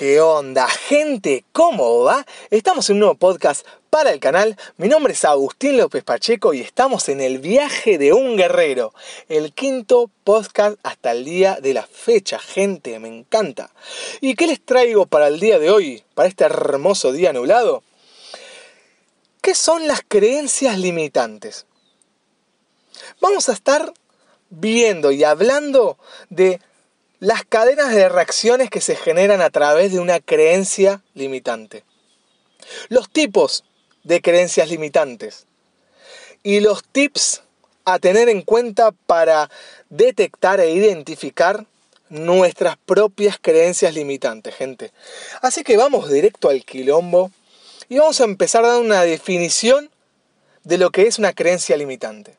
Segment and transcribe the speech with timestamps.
[0.00, 1.44] ¿Qué onda, gente?
[1.52, 2.24] ¿Cómo va?
[2.48, 4.56] Estamos en un nuevo podcast para el canal.
[4.78, 8.94] Mi nombre es Agustín López Pacheco y estamos en el viaje de un guerrero.
[9.28, 13.72] El quinto podcast hasta el día de la fecha, gente, me encanta.
[14.22, 17.82] ¿Y qué les traigo para el día de hoy, para este hermoso día nublado?
[19.42, 21.66] ¿Qué son las creencias limitantes?
[23.20, 23.92] Vamos a estar
[24.48, 25.98] viendo y hablando
[26.30, 26.58] de
[27.20, 31.84] las cadenas de reacciones que se generan a través de una creencia limitante.
[32.88, 33.64] Los tipos
[34.04, 35.46] de creencias limitantes
[36.42, 37.42] y los tips
[37.84, 39.50] a tener en cuenta para
[39.90, 41.66] detectar e identificar
[42.08, 44.90] nuestras propias creencias limitantes, gente.
[45.42, 47.30] Así que vamos directo al quilombo
[47.90, 49.90] y vamos a empezar dar una definición
[50.64, 52.36] de lo que es una creencia limitante.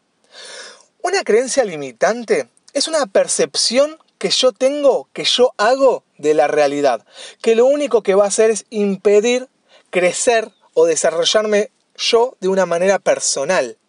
[1.04, 7.04] Una creencia limitante es una percepción que yo tengo, que yo hago de la realidad,
[7.42, 9.48] que lo único que va a hacer es impedir
[9.90, 13.80] crecer o desarrollarme yo de una manera personal.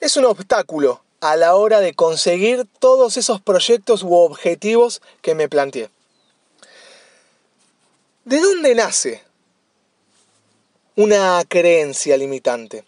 [0.00, 5.48] Es un obstáculo a la hora de conseguir todos esos proyectos u objetivos que me
[5.48, 5.88] planteé.
[8.26, 9.22] ¿De dónde nace
[10.94, 12.84] una creencia limitante?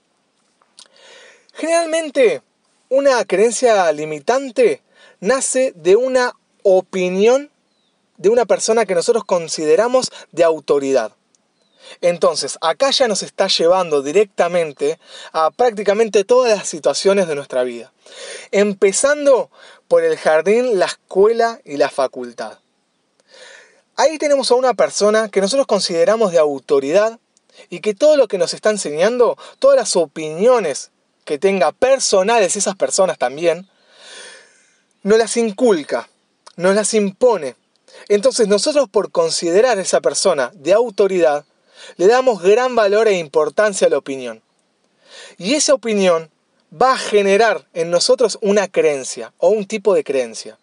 [1.55, 2.43] Generalmente,
[2.91, 4.83] una creencia limitante
[5.21, 7.51] nace de una opinión
[8.17, 11.13] de una persona que nosotros consideramos de autoridad.
[12.01, 14.99] Entonces, acá ya nos está llevando directamente
[15.33, 17.93] a prácticamente todas las situaciones de nuestra vida.
[18.51, 19.51] Empezando
[19.89, 22.59] por el jardín, la escuela y la facultad.
[23.95, 27.19] Ahí tenemos a una persona que nosotros consideramos de autoridad
[27.71, 30.91] y que todo lo que nos está enseñando, todas las opiniones
[31.25, 33.69] que tenga personales esas personas también,
[35.07, 36.09] no las inculca,
[36.57, 37.55] nos las impone.
[38.09, 41.45] Entonces nosotros por considerar a esa persona de autoridad,
[41.97, 44.43] le damos gran valor e importancia a la opinión.
[45.39, 46.29] Y esa opinión
[46.73, 50.59] va a generar en nosotros una creencia o un tipo de creencia.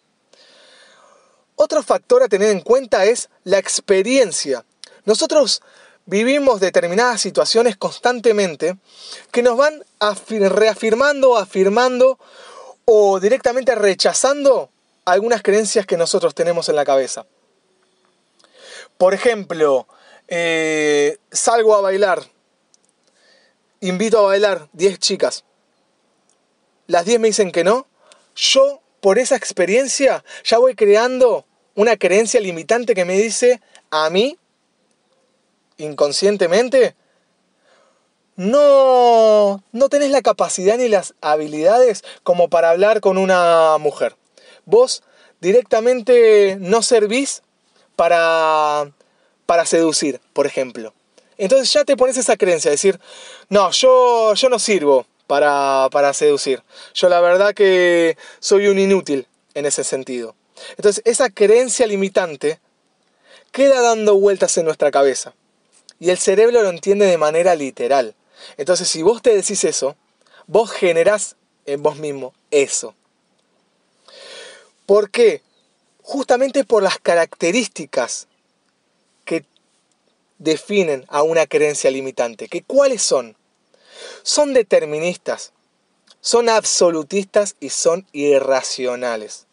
[1.56, 4.62] Otro factor a tener en cuenta es la experiencia.
[5.06, 5.62] Nosotros
[6.04, 8.76] vivimos determinadas situaciones constantemente
[9.32, 9.82] que nos van
[10.28, 12.18] reafirmando, afirmando
[12.84, 14.70] o directamente rechazando
[15.04, 17.26] algunas creencias que nosotros tenemos en la cabeza.
[18.96, 19.86] Por ejemplo,
[20.28, 22.22] eh, salgo a bailar,
[23.80, 25.44] invito a bailar 10 chicas,
[26.86, 27.86] las 10 me dicen que no,
[28.36, 34.38] yo por esa experiencia ya voy creando una creencia limitante que me dice a mí,
[35.76, 36.94] inconscientemente,
[38.36, 44.16] no, no tenés la capacidad ni las habilidades como para hablar con una mujer.
[44.64, 45.02] Vos
[45.40, 47.42] directamente no servís
[47.96, 48.90] para,
[49.46, 50.94] para seducir, por ejemplo.
[51.36, 53.00] Entonces ya te pones esa creencia, decir,
[53.48, 56.62] no, yo, yo no sirvo para, para seducir.
[56.94, 60.34] Yo la verdad que soy un inútil en ese sentido.
[60.76, 62.60] Entonces esa creencia limitante
[63.52, 65.34] queda dando vueltas en nuestra cabeza.
[66.00, 68.14] Y el cerebro lo entiende de manera literal.
[68.56, 69.96] Entonces, si vos te decís eso,
[70.46, 72.94] vos generás en vos mismo eso.
[74.86, 75.42] ¿Por qué?
[76.02, 78.28] Justamente por las características
[79.24, 79.46] que
[80.38, 82.48] definen a una creencia limitante.
[82.48, 83.36] ¿Que ¿Cuáles son?
[84.22, 85.52] Son deterministas,
[86.20, 89.46] son absolutistas y son irracionales.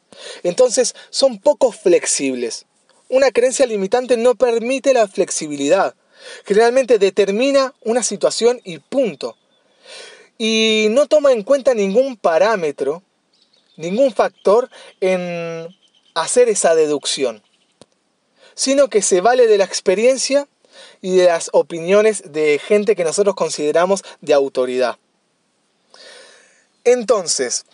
[0.44, 2.66] Entonces, son poco flexibles.
[3.08, 5.96] Una creencia limitante no permite la flexibilidad.
[6.46, 9.38] Generalmente determina una situación y punto.
[10.38, 13.04] Y no toma en cuenta ningún parámetro,
[13.78, 15.68] ningún factor en
[16.14, 17.44] hacer esa deducción,
[18.56, 20.48] sino que se vale de la experiencia
[21.02, 24.98] y de las opiniones de gente que nosotros consideramos de autoridad.
[26.84, 27.66] Entonces,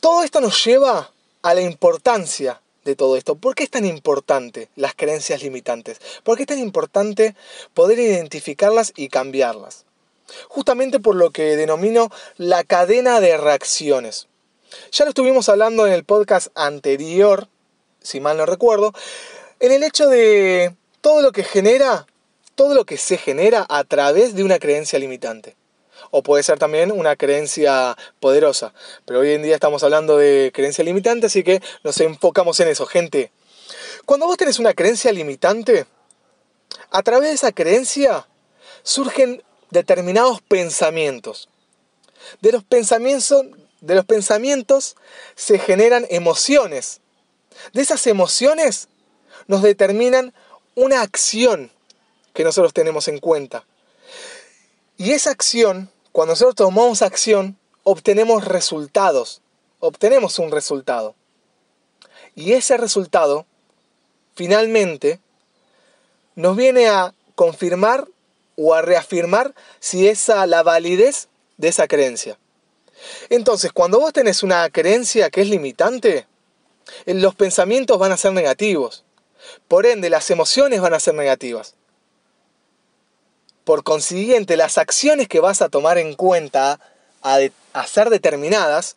[0.00, 1.10] todo esto nos lleva
[1.42, 3.34] a la importancia de todo esto.
[3.34, 6.00] ¿Por qué es tan importante las creencias limitantes?
[6.22, 7.34] ¿Por qué es tan importante
[7.74, 9.84] poder identificarlas y cambiarlas?
[10.48, 14.28] Justamente por lo que denomino la cadena de reacciones.
[14.92, 17.48] Ya lo estuvimos hablando en el podcast anterior,
[18.00, 18.92] si mal no recuerdo,
[19.60, 22.06] en el hecho de todo lo que genera,
[22.54, 25.56] todo lo que se genera a través de una creencia limitante
[26.10, 28.72] o puede ser también una creencia poderosa.
[29.04, 32.86] Pero hoy en día estamos hablando de creencia limitante, así que nos enfocamos en eso,
[32.86, 33.32] gente.
[34.04, 35.86] Cuando vos tenés una creencia limitante,
[36.90, 38.26] a través de esa creencia
[38.82, 41.48] surgen determinados pensamientos.
[42.40, 43.46] De los pensamientos,
[43.80, 44.96] de los pensamientos
[45.34, 47.00] se generan emociones.
[47.72, 48.88] de esas emociones
[49.46, 50.34] nos determinan
[50.74, 51.70] una acción
[52.34, 53.64] que nosotros tenemos en cuenta.
[54.98, 59.42] Y esa acción, cuando nosotros tomamos acción, obtenemos resultados,
[59.80, 61.14] obtenemos un resultado.
[62.34, 63.44] Y ese resultado,
[64.34, 65.20] finalmente,
[66.34, 68.08] nos viene a confirmar
[68.56, 71.28] o a reafirmar si esa la validez
[71.58, 72.38] de esa creencia.
[73.28, 76.26] Entonces, cuando vos tenés una creencia que es limitante,
[77.04, 79.04] los pensamientos van a ser negativos.
[79.68, 81.74] Por ende, las emociones van a ser negativas.
[83.66, 86.78] Por consiguiente, las acciones que vas a tomar en cuenta
[87.20, 87.40] a,
[87.88, 88.94] ser determinadas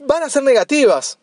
[0.00, 1.16] van a ser negativas.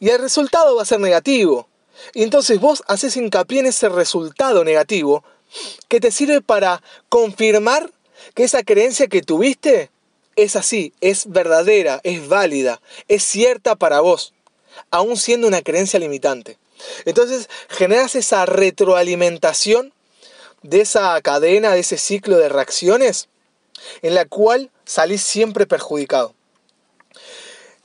[0.00, 1.68] Y el resultado va a ser negativo.
[2.14, 5.22] Y entonces vos haces hincapié en ese resultado negativo
[5.86, 7.88] que te sirve para confirmar
[8.34, 9.88] que esa creencia que tuviste
[10.34, 14.34] es así, es verdadera, es válida, es cierta para vos,
[14.90, 16.58] aún siendo una creencia limitante.
[17.04, 19.92] Entonces generas esa retroalimentación
[20.62, 23.28] de esa cadena, de ese ciclo de reacciones
[24.02, 26.34] en la cual salís siempre perjudicado.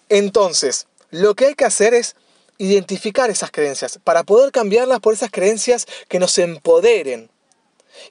[0.09, 2.15] Entonces, lo que hay que hacer es
[2.57, 7.29] identificar esas creencias para poder cambiarlas por esas creencias que nos empoderen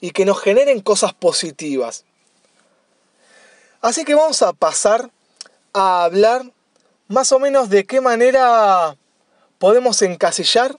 [0.01, 2.05] y que nos generen cosas positivas.
[3.81, 5.11] Así que vamos a pasar
[5.73, 6.51] a hablar
[7.09, 8.97] más o menos de qué manera
[9.59, 10.77] podemos encasillar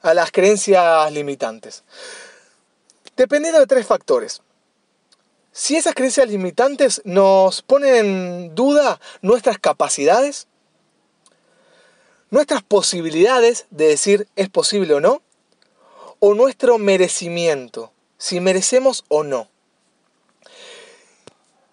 [0.00, 1.84] a las creencias limitantes.
[3.18, 4.42] Dependiendo de tres factores.
[5.50, 10.46] Si esas creencias limitantes nos ponen en duda nuestras capacidades,
[12.30, 15.20] nuestras posibilidades de decir es posible o no,
[16.20, 19.48] o nuestro merecimiento, si merecemos o no.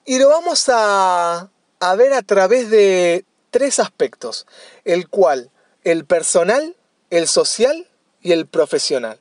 [0.04, 4.48] Y lo vamos a, a ver a través de tres aspectos,
[4.84, 5.52] el cual
[5.84, 6.76] el personal,
[7.12, 7.88] el social
[8.24, 9.20] y el profesional.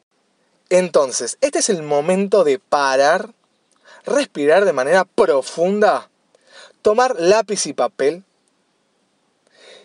[0.74, 3.30] Entonces, este es el momento de parar,
[4.04, 6.10] respirar de manera profunda,
[6.82, 8.24] tomar lápiz y papel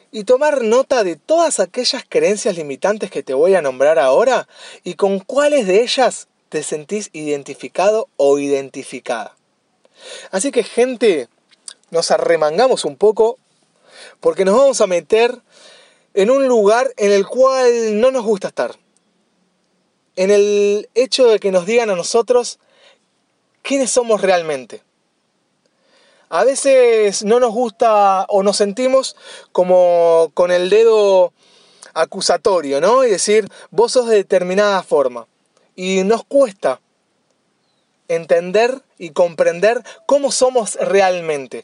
[0.09, 4.47] y tomar nota de todas aquellas creencias limitantes que te voy a nombrar ahora
[4.83, 9.35] y con cuáles de ellas te sentís identificado o identificada.
[10.31, 11.29] Así que gente,
[11.91, 13.37] nos arremangamos un poco
[14.19, 15.39] porque nos vamos a meter
[16.15, 18.75] en un lugar en el cual no nos gusta estar.
[20.19, 22.59] En el hecho de que nos digan a nosotros
[23.61, 24.81] quiénes somos realmente.
[26.27, 29.15] A veces no nos gusta o nos sentimos
[29.53, 31.31] como con el dedo
[31.93, 33.05] acusatorio, ¿no?
[33.05, 35.25] Y decir, vos sos de determinada forma.
[35.77, 36.81] Y nos cuesta
[38.09, 41.63] entender y comprender cómo somos realmente.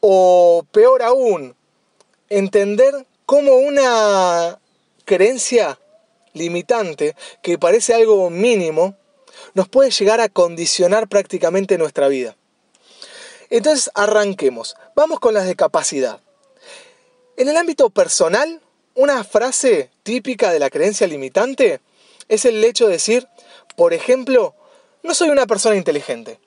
[0.00, 1.54] O peor aún,
[2.30, 4.58] entender cómo una
[5.04, 5.78] creencia
[6.32, 8.96] limitante, que parece algo mínimo,
[9.54, 12.36] nos puede llegar a condicionar prácticamente nuestra vida.
[13.50, 14.76] Entonces arranquemos.
[14.94, 16.20] Vamos con las de capacidad.
[17.36, 18.60] En el ámbito personal,
[18.94, 21.80] una frase típica de la creencia limitante
[22.28, 23.28] es el hecho de decir,
[23.76, 24.54] por ejemplo,
[25.02, 26.38] no soy una persona inteligente.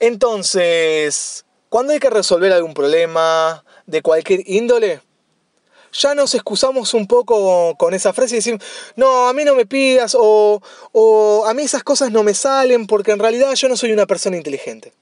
[0.00, 5.00] Entonces, cuando hay que resolver algún problema de cualquier índole,
[5.92, 8.62] ya nos excusamos un poco con esa frase y decimos,
[8.96, 12.86] no, a mí no me pidas o, o a mí esas cosas no me salen
[12.86, 14.92] porque en realidad yo no soy una persona inteligente.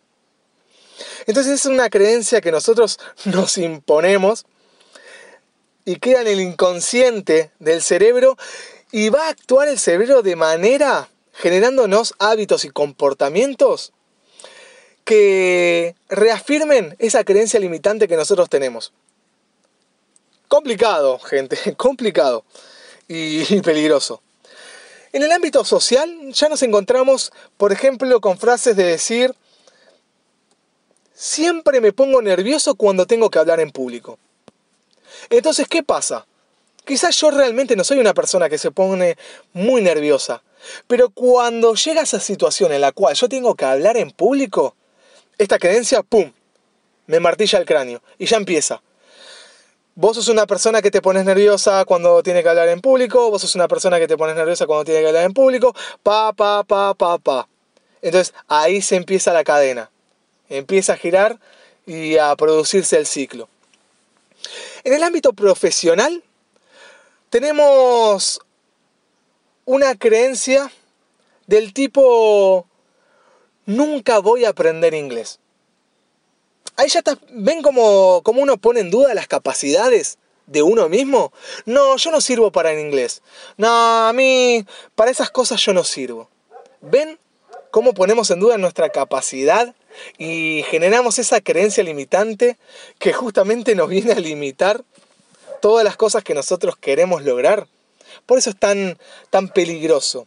[1.27, 4.47] Entonces es una creencia que nosotros nos imponemos
[5.85, 8.37] y queda en el inconsciente del cerebro
[8.93, 13.93] y va a actuar el cerebro de manera generándonos hábitos y comportamientos
[15.05, 18.93] que reafirmen esa creencia limitante que nosotros tenemos.
[20.49, 22.45] Complicado, gente, complicado
[23.09, 24.23] y peligroso.
[25.13, 29.35] En el ámbito social ya nos encontramos, por ejemplo, con frases de decir,
[31.15, 34.19] siempre me pongo nervioso cuando tengo que hablar en público.
[35.31, 36.27] Entonces, ¿qué pasa?
[36.85, 39.17] Quizás yo realmente no soy una persona que se pone
[39.55, 40.43] muy nerviosa,
[40.87, 44.77] pero cuando llega esa situación en la cual yo tengo que hablar en público,
[45.39, 46.31] esta creencia, ¡pum!,
[47.07, 48.83] me martilla el cráneo y ya empieza.
[49.99, 53.41] Vos sos una persona que te pones nerviosa cuando tiene que hablar en público, vos
[53.41, 56.65] sos una persona que te pones nerviosa cuando tiene que hablar en público, pa, pa,
[56.65, 57.49] pa, pa, pa.
[58.03, 59.91] Entonces ahí se empieza la cadena,
[60.51, 61.39] empieza a girar
[61.87, 63.49] y a producirse el ciclo.
[64.85, 66.23] En el ámbito profesional
[67.31, 68.43] tenemos
[69.65, 70.71] una creencia
[71.47, 72.67] del tipo,
[73.65, 75.41] nunca voy a aprender inglés.
[76.77, 81.33] Ahí ya está, ven cómo, uno pone en duda las capacidades de uno mismo,
[81.65, 83.23] no, yo no sirvo para el inglés.
[83.57, 83.69] No,
[84.09, 84.65] a mí,
[84.95, 86.31] para esas cosas yo no sirvo.
[86.81, 87.19] ¿Ven
[87.71, 89.75] cómo ponemos en duda nuestra capacidad
[90.19, 92.59] y generamos esa creencia limitante
[92.99, 94.85] que justamente nos viene a limitar
[95.61, 97.67] todas las cosas que nosotros queremos lograr?
[98.25, 98.99] Por eso es tan,
[99.31, 100.27] tan peligroso.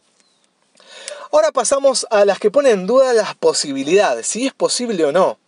[1.32, 5.39] Ahora pasamos a las que ponen en duda las posibilidades, si es posible o no.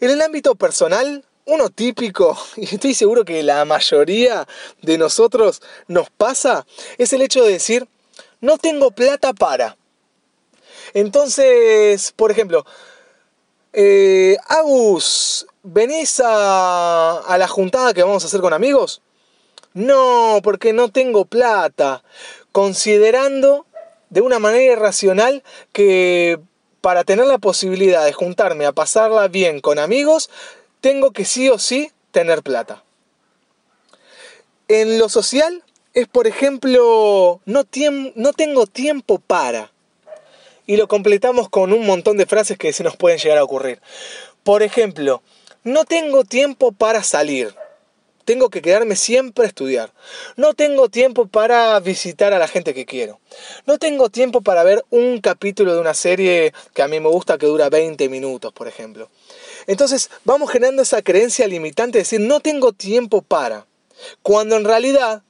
[0.00, 4.48] En el ámbito personal, uno típico, y estoy seguro que la mayoría
[4.80, 6.66] de nosotros nos pasa,
[6.96, 7.86] es el hecho de decir,
[8.40, 9.76] no tengo plata para.
[10.94, 12.64] Entonces, por ejemplo,
[13.74, 19.02] eh, Agus, ¿venís a, a la juntada que vamos a hacer con amigos?
[19.74, 22.02] No, porque no tengo plata.
[22.52, 23.66] Considerando
[24.08, 26.40] de una manera irracional que
[26.80, 30.30] para tener la posibilidad de juntarme a pasarla bien con amigos,
[30.80, 32.82] tengo que sí o sí tener plata.
[34.68, 37.64] En lo social es, por ejemplo, no,
[38.14, 39.72] no tengo tiempo para.
[40.66, 43.80] Y lo completamos con un montón de frases que se nos pueden llegar a ocurrir.
[44.44, 45.22] Por ejemplo,
[45.64, 47.54] no tengo tiempo para salir.
[48.24, 49.92] Tengo que quedarme siempre a estudiar.
[50.36, 53.18] No tengo tiempo para visitar a la gente que quiero.
[53.66, 57.38] No tengo tiempo para ver un capítulo de una serie que a mí me gusta
[57.38, 59.08] que dura 20 minutos, por ejemplo.
[59.66, 63.66] Entonces vamos generando esa creencia limitante de decir no tengo tiempo para,
[64.22, 65.22] cuando en realidad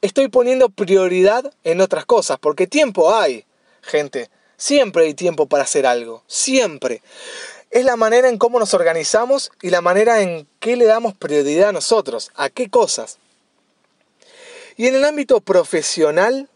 [0.00, 3.44] estoy poniendo prioridad en otras cosas, porque tiempo hay,
[3.82, 7.02] gente, siempre hay tiempo para hacer algo, siempre.
[7.70, 11.70] Es la manera en cómo nos organizamos y la manera en qué le damos prioridad
[11.70, 13.18] a nosotros, a qué cosas.
[14.76, 16.48] Y en el ámbito profesional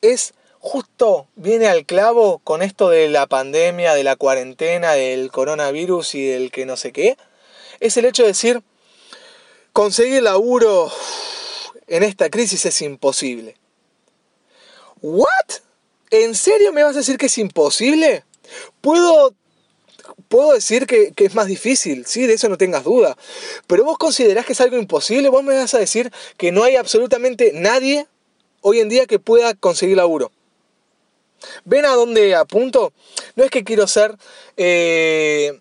[0.00, 6.14] es justo viene al clavo con esto de la pandemia, de la cuarentena, del coronavirus
[6.14, 7.16] y del que no sé qué,
[7.80, 8.62] es el hecho de decir,
[9.72, 10.92] conseguir laburo
[11.86, 13.56] en esta crisis es imposible.
[15.00, 15.26] ¿What?
[16.10, 18.24] ¿En serio me vas a decir que es imposible?
[18.80, 19.34] Puedo,
[20.30, 23.16] puedo decir que, es más difícil, sí, de eso no tengas duda.
[23.66, 26.76] Pero vos considerás que es algo imposible, vos me vas a decir que no hay
[26.76, 28.06] absolutamente nadie
[28.60, 30.30] hoy en día que pueda conseguir laburo.
[31.64, 32.92] ¿Ven a dónde apunto?
[33.34, 34.16] No es que quiero ser
[34.56, 35.58] eh,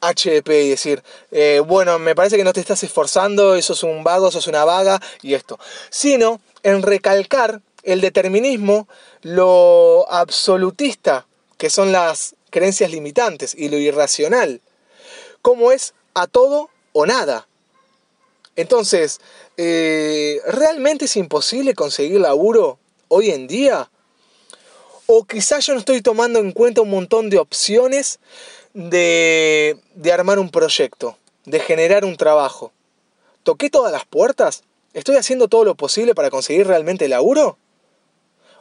[0.00, 4.02] HDP y decir, eh, bueno, me parece que no te estás esforzando, eso es un
[4.02, 5.56] vago, eso es una vaga y esto.
[5.88, 8.88] Sino en recalcar el determinismo,
[9.22, 14.60] lo absolutista, que son las creencias limitantes, y lo irracional,
[15.42, 17.46] como es a todo o nada.
[18.56, 19.20] Entonces,
[19.56, 23.88] eh, ¿realmente es imposible conseguir laburo hoy en día?
[25.06, 28.18] O quizás yo no estoy tomando en cuenta un montón de opciones
[28.74, 32.72] de, de armar un proyecto, de generar un trabajo.
[33.44, 34.64] ¿Toqué todas las puertas?
[34.92, 37.58] ¿Estoy haciendo todo lo posible para conseguir realmente laburo?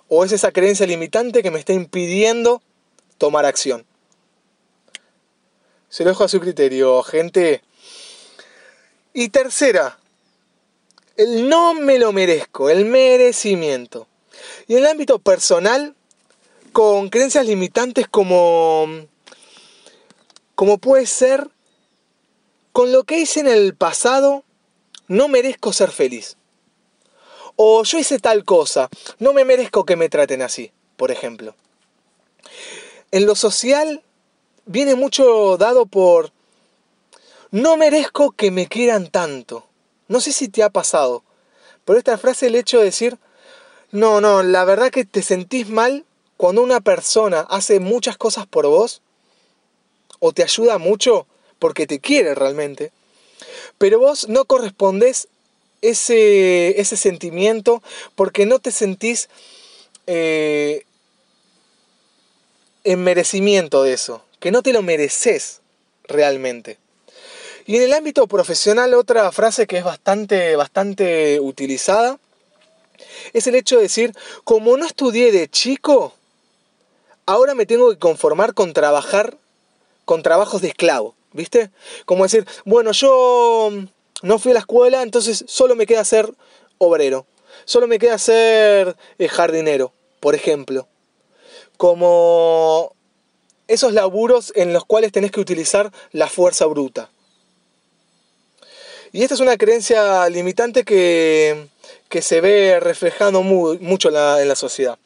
[0.07, 2.61] ¿O es esa creencia limitante que me está impidiendo
[3.17, 3.85] tomar acción?
[5.89, 7.61] Se lo dejo a su criterio, gente.
[9.13, 9.97] Y tercera,
[11.15, 14.07] el no me lo merezco, el merecimiento.
[14.67, 15.95] Y en el ámbito personal,
[16.71, 18.87] con creencias limitantes como,
[20.55, 21.49] como puede ser,
[22.71, 24.43] con lo que hice en el pasado,
[25.07, 26.37] no merezco ser feliz.
[27.55, 31.55] O yo hice tal cosa, no me merezco que me traten así, por ejemplo.
[33.11, 34.03] En lo social
[34.65, 36.31] viene mucho dado por
[37.51, 39.65] no merezco que me quieran tanto.
[40.07, 41.23] No sé si te ha pasado,
[41.85, 43.17] pero esta frase, el hecho de decir,
[43.91, 48.67] no, no, la verdad que te sentís mal cuando una persona hace muchas cosas por
[48.67, 49.01] vos,
[50.19, 51.27] o te ayuda mucho
[51.59, 52.91] porque te quiere realmente,
[53.77, 55.27] pero vos no correspondes
[55.81, 57.81] ese, ese sentimiento
[58.15, 59.29] porque no te sentís
[60.07, 60.85] eh,
[62.87, 65.59] en merecimiento de eso, que no te lo mereces
[66.05, 66.77] realmente.
[67.65, 72.17] Y en el ámbito profesional, otra frase que es bastante, bastante utilizada
[73.33, 74.15] es el hecho de decir,
[74.45, 76.13] como no estudié de chico,
[77.25, 79.37] ahora me tengo que conformar con trabajar
[80.05, 81.69] con trabajos de esclavo, ¿viste?
[82.05, 83.69] Como decir, bueno, yo
[84.21, 86.33] no fui a la escuela, entonces solo me queda ser
[86.77, 87.25] obrero,
[87.65, 89.91] solo me queda ser eh, jardinero,
[90.21, 90.87] por ejemplo.
[91.77, 92.93] Como
[93.67, 97.09] esos laburos en los cuales tenés que utilizar la fuerza bruta.
[99.11, 101.67] Y esta es una creencia limitante que,
[102.09, 104.97] que se ve reflejando mucho en la sociedad.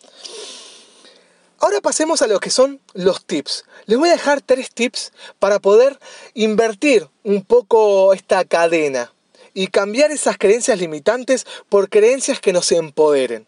[1.61, 3.65] Ahora pasemos a lo que son los tips.
[3.85, 5.99] Les voy a dejar tres tips para poder
[6.33, 9.13] invertir un poco esta cadena
[9.53, 13.45] y cambiar esas creencias limitantes por creencias que nos empoderen.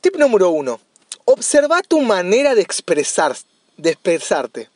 [0.00, 0.78] Tip número uno.
[1.26, 3.36] Observa tu manera de expresar,
[3.76, 4.70] de expresarte.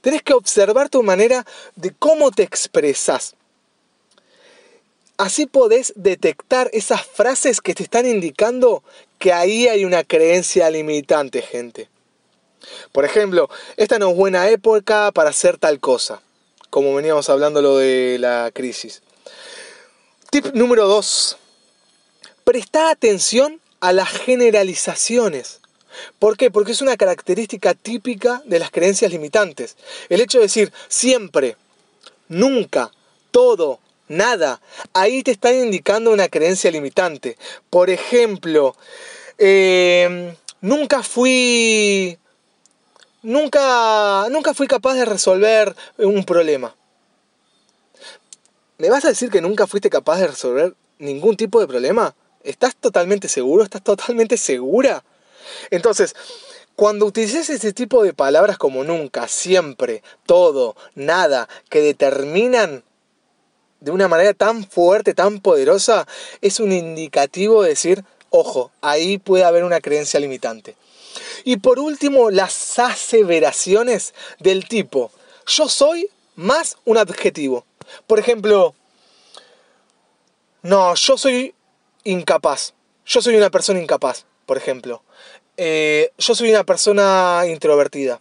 [0.00, 3.34] Tenés que observar tu manera de cómo te expresas.
[5.16, 8.84] Así podés detectar esas frases que te están indicando
[9.18, 11.88] que ahí hay una creencia limitante, gente.
[12.92, 16.22] Por ejemplo, esta no es buena época para hacer tal cosa,
[16.70, 19.02] como veníamos hablando lo de la crisis.
[20.30, 21.38] Tip número 2.
[22.44, 25.61] Presta atención a las generalizaciones.
[26.18, 26.50] ¿Por qué?
[26.50, 29.76] Porque es una característica típica de las creencias limitantes.
[30.08, 31.56] El hecho de decir siempre,
[32.28, 32.90] nunca,
[33.30, 34.60] todo, nada.
[34.92, 37.36] Ahí te están indicando una creencia limitante.
[37.70, 38.76] Por ejemplo,
[39.38, 42.18] em, nunca fui.
[43.22, 46.74] Nunca, nunca fui capaz de resolver un problema.
[48.78, 52.16] ¿Me vas a decir que nunca fuiste capaz de resolver ningún tipo de problema?
[52.42, 53.62] ¿Estás totalmente seguro?
[53.62, 55.04] ¿Estás totalmente segura?
[55.70, 56.14] Entonces,
[56.76, 62.84] cuando utilices ese tipo de palabras como nunca, siempre, todo, nada, que determinan
[63.80, 66.06] de una manera tan fuerte, tan poderosa,
[66.40, 70.76] es un indicativo de decir, ojo, ahí puede haber una creencia limitante.
[71.44, 75.10] Y por último, las aseveraciones del tipo,
[75.46, 77.66] yo soy más un adjetivo.
[78.06, 78.74] Por ejemplo,
[80.62, 81.54] no, yo soy
[82.04, 82.74] incapaz.
[83.04, 85.02] Yo soy una persona incapaz, por ejemplo.
[85.56, 88.20] Eh, yo soy una persona introvertida.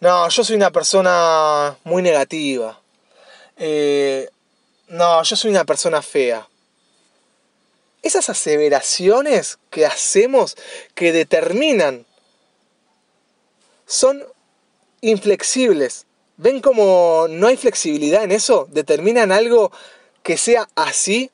[0.00, 2.80] No, yo soy una persona muy negativa.
[3.58, 4.30] Eh,
[4.88, 6.48] no, yo soy una persona fea.
[8.00, 10.56] Esas aseveraciones que hacemos
[10.94, 12.06] que determinan
[13.84, 14.24] son
[15.02, 16.06] inflexibles.
[16.38, 18.66] ¿Ven como no hay flexibilidad en eso?
[18.70, 19.72] Determinan algo
[20.22, 21.30] que sea así.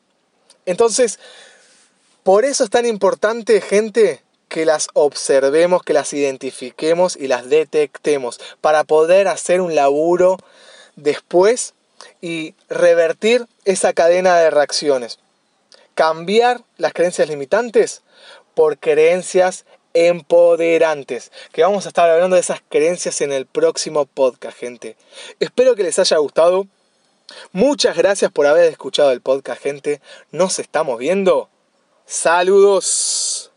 [0.66, 1.20] Entonces,
[2.28, 4.20] por eso es tan importante, gente,
[4.50, 10.36] que las observemos, que las identifiquemos y las detectemos para poder hacer un laburo
[10.94, 11.72] después
[12.20, 15.18] y revertir esa cadena de reacciones.
[15.94, 18.02] Cambiar las creencias limitantes
[18.52, 19.64] por creencias
[19.94, 21.32] empoderantes.
[21.50, 24.96] Que vamos a estar hablando de esas creencias en el próximo podcast, gente.
[25.40, 26.66] Espero que les haya gustado.
[27.52, 30.02] Muchas gracias por haber escuchado el podcast, gente.
[30.30, 31.48] Nos estamos viendo.
[32.10, 33.50] Saludos.